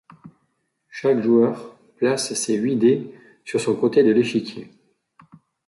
[0.89, 3.13] Chaque joueur place ses huit dés
[3.45, 4.71] sur son côté de l'échiquier.